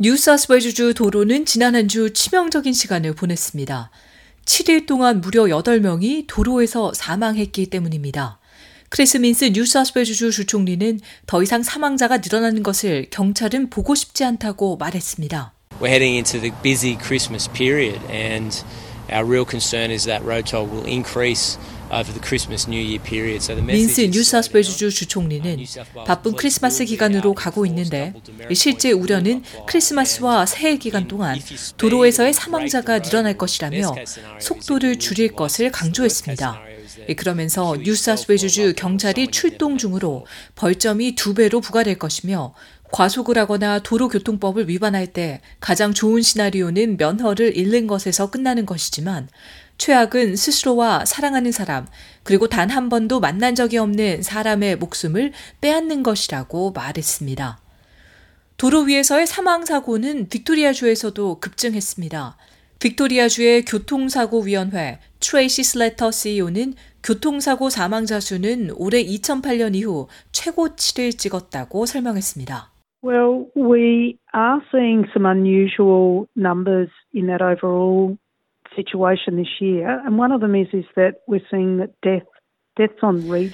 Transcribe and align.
뉴사우스웨일스주 0.00 0.94
도로는 0.94 1.44
지난 1.44 1.74
한 1.74 1.86
주 1.86 2.10
치명적인 2.14 2.72
시간을 2.72 3.14
보냈습니다. 3.14 3.90
7일 4.46 4.86
동안 4.86 5.20
무려 5.20 5.42
8명이 5.44 6.24
도로에서 6.26 6.94
사망했기 6.94 7.66
때문입니다. 7.66 8.38
크리스 8.88 9.18
민스 9.18 9.44
뉴사우스웨일스주 9.52 10.30
주총리는 10.32 11.00
더 11.26 11.42
이상 11.42 11.62
사망자가 11.62 12.18
늘어나는 12.18 12.62
것을 12.62 13.08
경찰은 13.10 13.68
보고 13.68 13.94
싶지 13.94 14.24
않다고 14.24 14.78
말했습니다. 14.78 15.52
We're 15.80 15.88
heading 15.88 16.14
into 16.16 16.40
the 16.40 16.52
busy 16.62 16.96
Christmas 16.96 17.50
period 17.52 18.00
and 18.10 18.56
our 19.12 19.26
real 19.26 19.44
concern 19.44 19.90
is 19.90 20.06
that 20.06 20.24
road 20.24 20.50
toll 20.50 20.66
will 20.66 20.86
increase 20.88 21.58
민스 23.66 24.00
뉴사우스웨일스주 24.02 24.90
주총리는 24.90 25.64
바쁜 26.06 26.32
크리스마스 26.32 26.84
기간으로 26.84 27.34
가고 27.34 27.66
있는데 27.66 28.14
실제 28.54 28.92
우려는 28.92 29.42
크리스마스와 29.66 30.46
새해 30.46 30.76
기간 30.76 31.08
동안 31.08 31.38
도로에서의 31.76 32.32
사망자가 32.32 33.02
늘어날 33.02 33.36
것이라며 33.36 33.94
속도를 34.40 34.98
줄일 34.98 35.32
것을 35.32 35.72
강조했습니다. 35.72 36.62
그러면서 37.16 37.76
뉴사스웨이주 37.76 38.74
경찰이 38.76 39.28
출동 39.28 39.78
중으로 39.78 40.26
벌점이 40.54 41.14
두 41.14 41.34
배로 41.34 41.60
부과될 41.60 41.98
것이며 41.98 42.54
과속을 42.92 43.38
하거나 43.38 43.78
도로교통법을 43.78 44.68
위반할 44.68 45.06
때 45.06 45.40
가장 45.60 45.94
좋은 45.94 46.22
시나리오는 46.22 46.96
면허를 46.96 47.56
잃는 47.56 47.86
것에서 47.86 48.30
끝나는 48.30 48.66
것이지만 48.66 49.28
최악은 49.80 50.36
스스로와 50.36 51.06
사랑하는 51.06 51.52
사람, 51.52 51.86
그리고 52.22 52.48
단 52.48 52.70
한 52.70 52.90
번도 52.90 53.18
만난 53.18 53.54
적이 53.54 53.78
없는 53.78 54.20
사람의 54.20 54.76
목숨을 54.76 55.32
빼앗는 55.62 56.02
것이라고 56.02 56.72
말했습니다. 56.72 57.58
도로 58.58 58.82
위에서의 58.82 59.26
사망사고는 59.26 60.28
빅토리아주에서도 60.28 61.40
급증했습니다. 61.40 62.36
빅토리아주의 62.78 63.64
교통사고위원회 63.64 64.98
트레이시 65.18 65.64
슬래터 65.64 66.10
CEO는 66.10 66.74
교통사고 67.02 67.70
사망자 67.70 68.20
수는 68.20 68.70
올해 68.76 69.02
2008년 69.02 69.74
이후 69.74 70.08
최고치를 70.32 71.12
찍었다고 71.12 71.86
설명했습니다. 71.86 72.70
Well, 73.02 73.46
we 73.56 74.18
are 74.36 74.60
seeing 74.70 75.08
some 75.16 75.24
unusual 75.24 76.26
numbers 76.36 76.90
in 77.14 77.28
that 77.28 77.42
overall 77.42 78.18
situation 78.76 79.36
this 79.36 79.60
year, 79.60 80.00
and 80.06 80.18
one 80.18 80.32
of 80.32 80.40
them 80.40 80.54
is 80.54 80.68
is 80.72 80.86
that 80.96 81.22
we're 81.26 81.44
seeing 81.50 81.78
that 81.78 81.92
death 82.02 82.26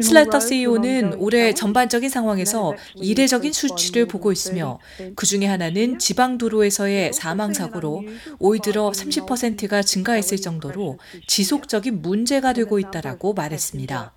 슬래터 0.00 0.40
CEO는 0.40 1.14
올해 1.18 1.52
전반적인 1.52 2.08
상황에서 2.08 2.74
이례적인 2.94 3.52
수치를 3.52 4.06
보고 4.06 4.32
있으며 4.32 4.78
그 5.14 5.26
중에 5.26 5.46
하나는 5.46 5.98
지방 5.98 6.38
도로에서의 6.38 7.12
사망 7.12 7.52
사고로 7.52 8.04
올 8.38 8.58
들어 8.60 8.90
30%가 8.90 9.82
증가했을 9.82 10.38
정도로 10.38 10.98
지속적인 11.26 12.00
문제가 12.00 12.52
되고 12.52 12.78
있다라고 12.78 13.34
말했습니다. 13.34 14.12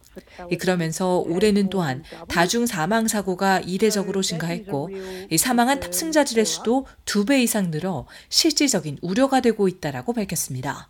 그러면서 0.59 1.19
올해는 1.19 1.69
또한 1.69 2.03
다중 2.27 2.65
사망 2.65 3.07
사고가 3.07 3.59
이례적으로 3.59 4.21
증가했고 4.21 4.89
사망한 5.37 5.79
탑승자들의 5.79 6.45
수도 6.45 6.85
두 7.05 7.25
배 7.25 7.41
이상 7.41 7.71
늘어 7.71 8.05
실질적인 8.29 8.97
우려가 9.01 9.39
되고 9.41 9.67
있다라고 9.67 10.13
밝혔습니다. 10.13 10.89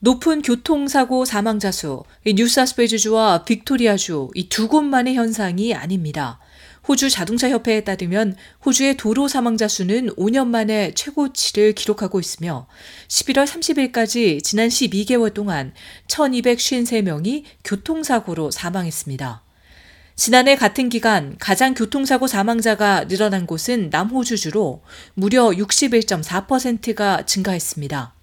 높은 0.00 0.42
교통사고 0.42 1.24
사망자 1.24 1.70
수, 1.72 2.04
뉴사스웨이주와 2.26 3.44
빅토리아주 3.44 4.30
이 4.34 4.48
두 4.48 4.68
곳만의 4.68 5.14
현상이 5.14 5.74
아닙니다. 5.74 6.38
호주 6.88 7.10
자동차 7.10 7.48
협회에 7.48 7.82
따르면 7.82 8.36
호주의 8.64 8.96
도로 8.96 9.28
사망자 9.28 9.66
수는 9.66 10.10
5년 10.16 10.46
만에 10.46 10.92
최고치를 10.94 11.72
기록하고 11.72 12.20
있으며 12.20 12.68
11월 13.08 13.44
30일까지 13.44 14.42
지난 14.42 14.68
12개월 14.68 15.34
동안 15.34 15.72
1253명이 16.08 17.44
교통사고로 17.64 18.50
사망했습니다. 18.50 19.42
지난해 20.14 20.56
같은 20.56 20.88
기간 20.88 21.36
가장 21.38 21.74
교통사고 21.74 22.26
사망자가 22.26 23.06
늘어난 23.06 23.46
곳은 23.46 23.90
남호주주로 23.90 24.82
무려 25.14 25.50
61.4%가 25.50 27.26
증가했습니다. 27.26 28.15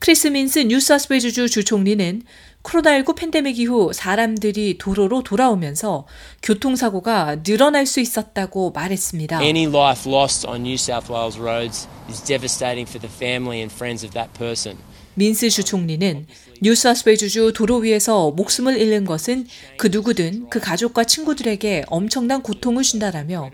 크리스 0.00 0.28
민스 0.28 0.60
뉴사우스웨일스주 0.60 1.48
주총리는 1.50 2.22
코로나19 2.62 3.16
팬데믹 3.16 3.58
이후 3.58 3.92
사람들이 3.92 4.78
도로로 4.78 5.22
돌아오면서 5.22 6.06
교통사고가 6.42 7.42
늘어날 7.42 7.86
수 7.86 8.00
있었다고 8.00 8.72
말했습니다. 8.72 9.42
Any 9.42 9.66
life 9.66 10.10
lost 10.10 10.46
on 10.46 10.62
New 10.62 10.74
South 10.74 11.10
Wales 11.12 11.38
roads 11.38 11.88
is 12.08 12.22
devastating 12.22 12.88
for 12.88 13.00
the 13.00 13.12
family 13.12 13.60
and 13.60 13.72
friends 13.72 14.04
of 14.04 14.12
that 14.12 14.30
person. 14.38 14.76
민스 15.18 15.50
주 15.50 15.64
총리는 15.64 16.26
뉴사우스웨일스주 16.62 17.52
도로 17.52 17.78
위에서 17.78 18.30
목숨을 18.30 18.78
잃는 18.78 19.04
것은 19.04 19.48
그 19.76 19.88
누구든 19.88 20.48
그 20.48 20.60
가족과 20.60 21.02
친구들에게 21.02 21.86
엄청난 21.88 22.40
고통을 22.40 22.84
준다라며 22.84 23.50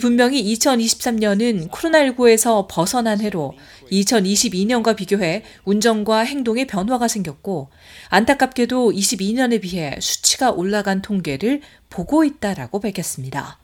분명히 0.00 0.54
2023년은 0.54 1.70
코로나19에서 1.70 2.68
벗어난 2.70 3.20
해로 3.20 3.54
2022년과 3.90 4.94
비교해 4.94 5.42
운전자 5.64 6.20
행동에 6.20 6.66
변화가 6.66 7.08
생겼고 7.08 7.70
안타깝게도 8.10 8.92
22년에 8.92 9.60
비해 9.60 9.96
수치가 10.00 10.52
올라간 10.52 11.02
통계를 11.02 11.62
보고 11.90 12.22
있다라고 12.22 12.78
밝혔습니다. 12.78 13.58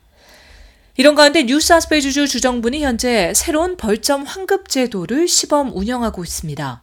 이런 0.97 1.15
가운데 1.15 1.45
뉴사우스웨일스주 1.45 2.27
주정부는 2.27 2.81
현재 2.81 3.33
새로운 3.35 3.77
벌점 3.77 4.23
환급 4.23 4.69
제도를 4.69 5.29
시범 5.29 5.73
운영하고 5.77 6.23
있습니다. 6.25 6.83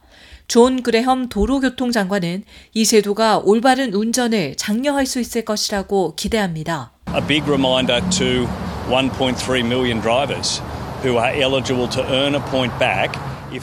존 0.52 0.82
그레험 0.82 1.30
도로교통 1.30 1.92
장관은 1.92 2.44
이 2.74 2.84
제도가 2.84 3.38
올바른 3.38 3.94
운전을 3.94 4.54
장려할 4.56 5.06
수 5.06 5.18
있을 5.18 5.46
것이라고 5.46 6.14
기대합니다. 6.14 6.92
A 7.14 7.26
big 7.26 7.42
reminder 7.50 8.02
to 8.10 8.46
1.3 8.90 9.64
million 9.64 9.98
drivers 10.02 10.60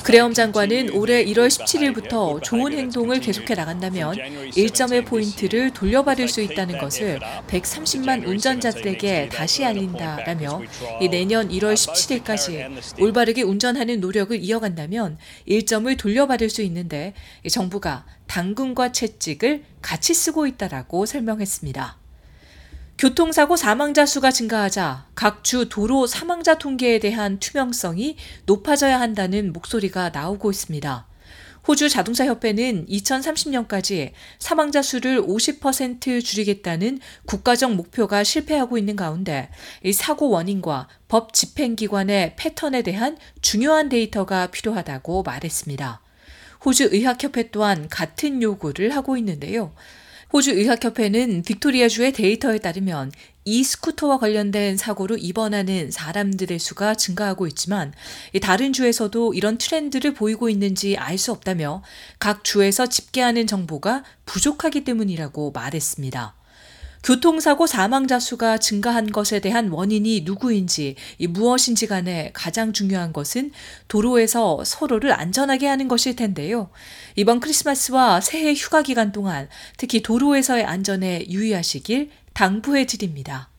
그레엄 0.03 0.33
장관은 0.33 0.91
올해 0.91 1.23
1월 1.25 1.47
17일부터 1.47 2.43
좋은 2.43 2.73
행동을 2.73 3.19
계속해 3.21 3.55
나간다면 3.55 4.17
1점의 4.51 5.05
포인트를 5.05 5.71
돌려받을 5.71 6.27
수 6.27 6.41
있다는 6.41 6.77
것을 6.77 7.19
130만 7.47 8.27
운전자들에게 8.27 9.29
다시 9.29 9.65
알린다라며 9.65 10.61
내년 11.09 11.49
1월 11.49 11.73
17일까지 11.73 13.01
올바르게 13.01 13.41
운전하는 13.41 13.99
노력을 13.99 14.37
이어간다면 14.37 15.17
1점을 15.47 15.97
돌려받을 15.97 16.49
수 16.49 16.61
있는데 16.63 17.13
정부가 17.49 18.05
당근과 18.27 18.91
채찍을 18.91 19.63
같이 19.81 20.13
쓰고 20.13 20.45
있다라고 20.45 21.05
설명했습니다. 21.05 21.98
교통사고 22.99 23.55
사망자 23.55 24.05
수가 24.05 24.29
증가하자 24.29 25.05
각 25.15 25.39
주 25.41 25.69
도로 25.69 26.05
사망자 26.05 26.57
통계에 26.57 26.99
대한 26.99 27.39
투명성이 27.39 28.17
높아져야 28.45 28.99
한다는 28.99 29.53
목소리가 29.53 30.09
나오고 30.09 30.51
있습니다. 30.51 31.07
호주 31.65 31.87
자동차 31.87 32.25
협회는 32.25 32.87
2030년까지 32.87 34.11
사망자 34.37 34.81
수를 34.81 35.21
50% 35.21 36.23
줄이겠다는 36.23 36.99
국가적 37.25 37.73
목표가 37.73 38.25
실패하고 38.25 38.77
있는 38.77 38.97
가운데 38.97 39.49
이 39.81 39.93
사고 39.93 40.29
원인과 40.29 40.89
법 41.07 41.33
집행기관의 41.33 42.35
패턴에 42.35 42.81
대한 42.81 43.17
중요한 43.41 43.87
데이터가 43.87 44.47
필요하다고 44.47 45.23
말했습니다. 45.23 46.01
호주 46.65 46.89
의학협회 46.91 47.51
또한 47.51 47.87
같은 47.87 48.41
요구를 48.43 48.93
하고 48.93 49.15
있는데요. 49.15 49.73
호주 50.31 50.51
의학협회는 50.51 51.41
빅토리아주의 51.41 52.13
데이터에 52.13 52.59
따르면 52.59 53.11
이 53.45 53.63
스쿠터와 53.63 54.19
관련된 54.19 54.77
사고로 54.77 55.17
입원하는 55.17 55.89
사람들의 55.89 56.59
수가 56.59 56.93
증가하고 56.93 57.47
있지만 57.47 57.93
다른 58.39 58.71
주에서도 58.71 59.33
이런 59.33 59.57
트렌드를 59.57 60.13
보이고 60.13 60.47
있는지 60.47 60.97
알 60.97 61.17
수 61.17 61.31
없다며 61.31 61.81
각 62.19 62.43
주에서 62.43 62.85
집계하는 62.87 63.47
정보가 63.47 64.03
부족하기 64.25 64.83
때문이라고 64.83 65.51
말했습니다. 65.51 66.38
교통사고 67.03 67.67
사망자 67.67 68.19
수가 68.19 68.57
증가한 68.57 69.11
것에 69.11 69.39
대한 69.39 69.69
원인이 69.69 70.21
누구인지 70.21 70.95
무엇인지 71.29 71.87
간에 71.87 72.31
가장 72.33 72.73
중요한 72.73 73.13
것은 73.13 73.51
도로에서 73.87 74.63
서로를 74.65 75.13
안전하게 75.13 75.67
하는 75.67 75.87
것일 75.87 76.15
텐데요. 76.15 76.69
이번 77.15 77.39
크리스마스와 77.39 78.21
새해 78.21 78.53
휴가 78.53 78.81
기간 78.81 79.11
동안 79.11 79.47
특히 79.77 80.01
도로에서의 80.01 80.65
안전에 80.65 81.27
유의하시길 81.29 82.09
당부해 82.33 82.85
드립니다. 82.85 83.49